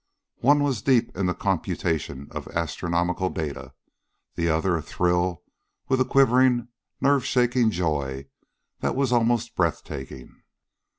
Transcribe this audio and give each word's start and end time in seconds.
One 0.39 0.63
was 0.63 0.81
deep 0.81 1.15
in 1.15 1.27
the 1.27 1.35
computation 1.35 2.27
of 2.31 2.47
astronomical 2.47 3.29
data; 3.29 3.75
the 4.33 4.49
other 4.49 4.75
athrill 4.75 5.43
with 5.89 6.01
a 6.01 6.05
quivering, 6.05 6.69
nerve 6.99 7.23
shaking 7.23 7.69
joy 7.69 8.25
that 8.79 8.95
was 8.95 9.11
almost 9.11 9.55
breath 9.55 9.83
taking. 9.83 10.41